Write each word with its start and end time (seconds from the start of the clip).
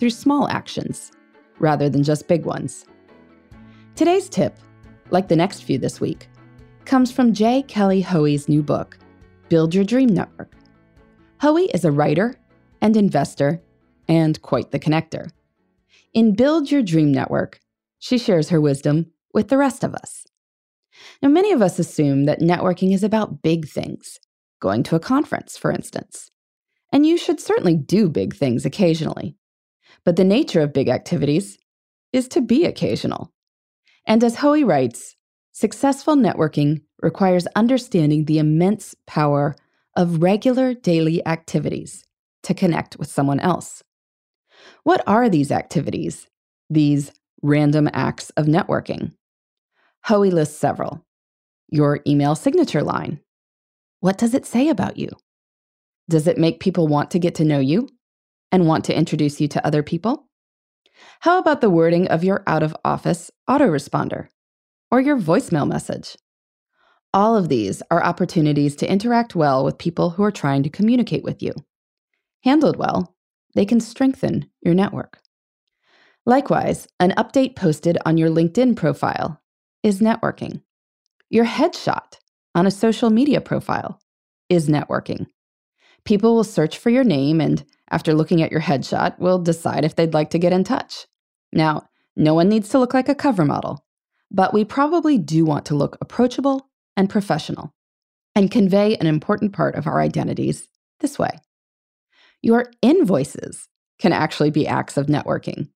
through 0.00 0.10
small 0.10 0.48
actions 0.48 1.12
rather 1.58 1.88
than 1.88 2.02
just 2.02 2.26
big 2.26 2.46
ones. 2.46 2.86
Today's 3.94 4.28
tip, 4.28 4.56
like 5.10 5.28
the 5.28 5.36
next 5.36 5.62
few 5.62 5.78
this 5.78 6.00
week, 6.00 6.28
comes 6.86 7.12
from 7.12 7.34
J. 7.34 7.62
Kelly 7.62 8.00
Hoey's 8.00 8.48
new 8.48 8.62
book, 8.62 8.98
Build 9.50 9.74
Your 9.74 9.84
Dream 9.84 10.08
Network. 10.08 10.56
Hoey 11.40 11.66
is 11.66 11.84
a 11.84 11.92
writer 11.92 12.34
and 12.80 12.96
investor 12.96 13.60
and 14.08 14.40
quite 14.42 14.70
the 14.70 14.80
connector. 14.80 15.30
In 16.14 16.34
Build 16.34 16.70
Your 16.70 16.82
Dream 16.82 17.12
Network, 17.12 17.60
she 17.98 18.18
shares 18.18 18.48
her 18.48 18.60
wisdom 18.60 19.12
with 19.34 19.48
the 19.48 19.58
rest 19.58 19.84
of 19.84 19.94
us. 19.94 20.26
Now, 21.22 21.28
many 21.28 21.52
of 21.52 21.62
us 21.62 21.78
assume 21.78 22.24
that 22.24 22.40
networking 22.40 22.92
is 22.92 23.04
about 23.04 23.42
big 23.42 23.68
things, 23.68 24.18
going 24.60 24.82
to 24.84 24.96
a 24.96 25.00
conference, 25.00 25.56
for 25.56 25.70
instance. 25.70 26.30
And 26.92 27.06
you 27.06 27.16
should 27.16 27.38
certainly 27.38 27.76
do 27.76 28.08
big 28.08 28.34
things 28.34 28.64
occasionally. 28.64 29.36
But 30.04 30.16
the 30.16 30.24
nature 30.24 30.60
of 30.60 30.72
big 30.72 30.88
activities 30.88 31.58
is 32.12 32.28
to 32.28 32.40
be 32.40 32.64
occasional. 32.64 33.32
And 34.06 34.24
as 34.24 34.36
Hoey 34.36 34.64
writes, 34.64 35.16
successful 35.52 36.16
networking 36.16 36.82
requires 37.02 37.46
understanding 37.54 38.24
the 38.24 38.38
immense 38.38 38.94
power 39.06 39.54
of 39.96 40.22
regular 40.22 40.74
daily 40.74 41.24
activities 41.26 42.04
to 42.42 42.54
connect 42.54 42.98
with 42.98 43.08
someone 43.08 43.40
else. 43.40 43.82
What 44.84 45.02
are 45.06 45.28
these 45.28 45.52
activities, 45.52 46.26
these 46.68 47.12
random 47.42 47.88
acts 47.92 48.30
of 48.30 48.46
networking? 48.46 49.12
Hoey 50.04 50.30
lists 50.30 50.58
several. 50.58 51.04
Your 51.68 52.00
email 52.06 52.34
signature 52.34 52.82
line. 52.82 53.20
What 54.00 54.18
does 54.18 54.34
it 54.34 54.46
say 54.46 54.68
about 54.68 54.96
you? 54.96 55.10
Does 56.08 56.26
it 56.26 56.38
make 56.38 56.60
people 56.60 56.88
want 56.88 57.10
to 57.12 57.18
get 57.18 57.34
to 57.36 57.44
know 57.44 57.60
you 57.60 57.88
and 58.52 58.66
want 58.66 58.84
to 58.86 58.96
introduce 58.96 59.40
you 59.40 59.48
to 59.48 59.66
other 59.66 59.82
people? 59.82 60.28
How 61.20 61.38
about 61.38 61.60
the 61.60 61.70
wording 61.70 62.08
of 62.08 62.24
your 62.24 62.42
out 62.46 62.62
of 62.62 62.76
office 62.84 63.30
autoresponder 63.48 64.28
or 64.90 65.00
your 65.00 65.18
voicemail 65.18 65.68
message? 65.68 66.16
All 67.12 67.36
of 67.36 67.48
these 67.48 67.82
are 67.90 68.04
opportunities 68.04 68.76
to 68.76 68.90
interact 68.90 69.34
well 69.34 69.64
with 69.64 69.78
people 69.78 70.10
who 70.10 70.22
are 70.22 70.30
trying 70.30 70.62
to 70.62 70.70
communicate 70.70 71.24
with 71.24 71.42
you. 71.42 71.52
Handled 72.44 72.76
well, 72.76 73.16
they 73.54 73.64
can 73.64 73.80
strengthen 73.80 74.48
your 74.60 74.74
network. 74.74 75.18
Likewise, 76.26 76.86
an 77.00 77.12
update 77.16 77.56
posted 77.56 77.98
on 78.04 78.16
your 78.16 78.30
LinkedIn 78.30 78.76
profile 78.76 79.40
is 79.82 80.00
networking. 80.00 80.62
Your 81.30 81.46
headshot 81.46 82.18
on 82.54 82.66
a 82.66 82.70
social 82.70 83.10
media 83.10 83.40
profile 83.40 84.00
is 84.48 84.68
networking. 84.68 85.26
People 86.04 86.34
will 86.34 86.44
search 86.44 86.78
for 86.78 86.90
your 86.90 87.04
name 87.04 87.40
and, 87.40 87.64
after 87.90 88.14
looking 88.14 88.42
at 88.42 88.50
your 88.50 88.60
headshot, 88.60 89.18
will 89.18 89.38
decide 89.38 89.84
if 89.84 89.96
they'd 89.96 90.14
like 90.14 90.30
to 90.30 90.38
get 90.38 90.52
in 90.52 90.64
touch. 90.64 91.06
Now, 91.52 91.88
no 92.16 92.34
one 92.34 92.48
needs 92.48 92.68
to 92.70 92.78
look 92.78 92.94
like 92.94 93.08
a 93.08 93.14
cover 93.14 93.44
model, 93.44 93.84
but 94.30 94.52
we 94.54 94.64
probably 94.64 95.18
do 95.18 95.44
want 95.44 95.64
to 95.66 95.74
look 95.74 95.96
approachable 96.00 96.68
and 96.96 97.08
professional 97.08 97.74
and 98.34 98.50
convey 98.50 98.96
an 98.96 99.06
important 99.06 99.52
part 99.52 99.74
of 99.74 99.86
our 99.86 100.00
identities 100.00 100.68
this 101.00 101.18
way. 101.18 101.30
Your 102.42 102.70
invoices 102.82 103.68
can 103.98 104.12
actually 104.12 104.50
be 104.50 104.66
acts 104.66 104.96
of 104.96 105.06
networking. 105.06 105.68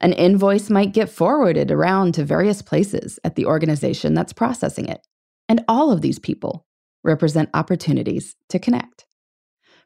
An 0.00 0.12
invoice 0.12 0.70
might 0.70 0.94
get 0.94 1.10
forwarded 1.10 1.70
around 1.70 2.14
to 2.14 2.24
various 2.24 2.62
places 2.62 3.18
at 3.22 3.34
the 3.34 3.44
organization 3.44 4.14
that's 4.14 4.32
processing 4.32 4.88
it. 4.88 5.06
And 5.48 5.64
all 5.68 5.90
of 5.90 6.00
these 6.00 6.18
people 6.18 6.66
represent 7.02 7.50
opportunities 7.52 8.36
to 8.48 8.58
connect. 8.58 9.04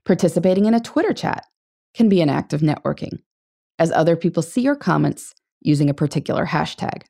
Participating 0.05 0.67
in 0.67 0.75
a 0.75 0.81
Twitter 0.81 1.13
chat 1.15 1.47
can 1.95 2.09
be 2.09 2.21
an 2.21 2.29
act 2.29 2.53
of 2.53 2.61
networking, 2.61 3.21
as 3.79 3.91
other 3.91 4.17
people 4.17 4.43
see 4.43 4.61
your 4.61 4.77
comments 4.77 5.35
using 5.61 5.89
a 5.89 5.95
particular 5.95 6.47
hashtag. 6.47 7.03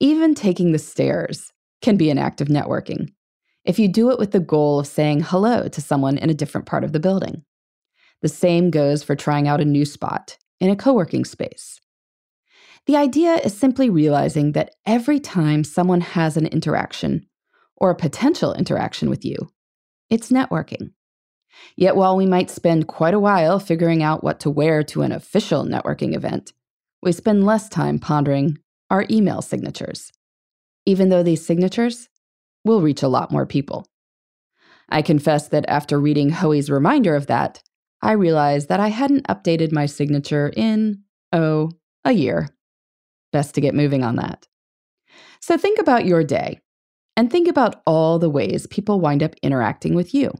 Even 0.00 0.34
taking 0.34 0.72
the 0.72 0.78
stairs 0.78 1.52
can 1.82 1.96
be 1.96 2.10
an 2.10 2.18
act 2.18 2.40
of 2.40 2.48
networking 2.48 3.10
if 3.64 3.78
you 3.78 3.88
do 3.88 4.10
it 4.10 4.18
with 4.18 4.32
the 4.32 4.40
goal 4.40 4.80
of 4.80 4.86
saying 4.86 5.20
hello 5.20 5.68
to 5.68 5.80
someone 5.80 6.18
in 6.18 6.30
a 6.30 6.34
different 6.34 6.66
part 6.66 6.84
of 6.84 6.92
the 6.92 7.00
building. 7.00 7.42
The 8.22 8.28
same 8.28 8.70
goes 8.70 9.02
for 9.02 9.16
trying 9.16 9.48
out 9.48 9.60
a 9.60 9.64
new 9.64 9.84
spot 9.84 10.36
in 10.60 10.70
a 10.70 10.76
co 10.76 10.92
working 10.92 11.24
space. 11.24 11.80
The 12.86 12.96
idea 12.96 13.36
is 13.36 13.56
simply 13.56 13.88
realizing 13.88 14.52
that 14.52 14.74
every 14.84 15.18
time 15.18 15.64
someone 15.64 16.02
has 16.02 16.36
an 16.36 16.46
interaction 16.46 17.26
or 17.76 17.90
a 17.90 17.96
potential 17.96 18.52
interaction 18.52 19.08
with 19.08 19.24
you, 19.24 19.36
it's 20.10 20.30
networking. 20.30 20.90
Yet 21.76 21.96
while 21.96 22.16
we 22.16 22.26
might 22.26 22.50
spend 22.50 22.86
quite 22.86 23.14
a 23.14 23.20
while 23.20 23.58
figuring 23.58 24.02
out 24.02 24.22
what 24.22 24.40
to 24.40 24.50
wear 24.50 24.82
to 24.84 25.02
an 25.02 25.12
official 25.12 25.64
networking 25.64 26.14
event, 26.14 26.52
we 27.02 27.12
spend 27.12 27.44
less 27.44 27.68
time 27.68 27.98
pondering 27.98 28.58
our 28.90 29.06
email 29.10 29.42
signatures, 29.42 30.12
even 30.86 31.08
though 31.08 31.22
these 31.22 31.44
signatures 31.44 32.08
will 32.64 32.80
reach 32.80 33.02
a 33.02 33.08
lot 33.08 33.30
more 33.30 33.46
people. 33.46 33.86
I 34.88 35.02
confess 35.02 35.48
that 35.48 35.64
after 35.68 35.98
reading 35.98 36.30
Hoey's 36.30 36.70
reminder 36.70 37.14
of 37.16 37.26
that, 37.26 37.62
I 38.02 38.12
realized 38.12 38.68
that 38.68 38.80
I 38.80 38.88
hadn't 38.88 39.26
updated 39.28 39.72
my 39.72 39.86
signature 39.86 40.52
in, 40.54 41.02
oh, 41.32 41.70
a 42.04 42.12
year. 42.12 42.50
Best 43.32 43.54
to 43.54 43.60
get 43.60 43.74
moving 43.74 44.04
on 44.04 44.16
that. 44.16 44.46
So 45.40 45.56
think 45.56 45.78
about 45.78 46.04
your 46.04 46.22
day 46.22 46.60
and 47.16 47.30
think 47.30 47.48
about 47.48 47.82
all 47.86 48.18
the 48.18 48.30
ways 48.30 48.66
people 48.66 49.00
wind 49.00 49.22
up 49.22 49.34
interacting 49.42 49.94
with 49.94 50.14
you. 50.14 50.32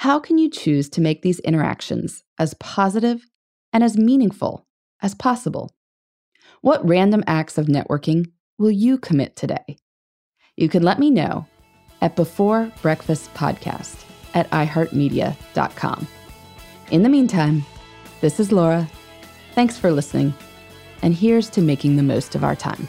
How 0.00 0.18
can 0.18 0.38
you 0.38 0.48
choose 0.48 0.88
to 0.90 1.02
make 1.02 1.20
these 1.20 1.40
interactions 1.40 2.24
as 2.38 2.54
positive 2.54 3.26
and 3.70 3.84
as 3.84 3.98
meaningful 3.98 4.66
as 5.02 5.14
possible? 5.14 5.76
What 6.62 6.88
random 6.88 7.22
acts 7.26 7.58
of 7.58 7.66
networking 7.66 8.32
will 8.56 8.70
you 8.70 8.96
commit 8.96 9.36
today? 9.36 9.76
You 10.56 10.70
can 10.70 10.82
let 10.82 10.98
me 10.98 11.10
know 11.10 11.46
at 12.00 12.16
Before 12.16 12.72
Breakfast 12.80 13.34
Podcast 13.34 14.06
at 14.32 14.48
iHeartMedia.com. 14.52 16.08
In 16.90 17.02
the 17.02 17.10
meantime, 17.10 17.66
this 18.22 18.40
is 18.40 18.52
Laura. 18.52 18.88
Thanks 19.54 19.76
for 19.76 19.92
listening, 19.92 20.32
and 21.02 21.14
here's 21.14 21.50
to 21.50 21.60
making 21.60 21.96
the 21.96 22.02
most 22.02 22.34
of 22.34 22.42
our 22.42 22.56
time. 22.56 22.88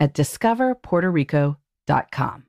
at 0.00 0.14
discoverpuertorico.com. 0.14 2.44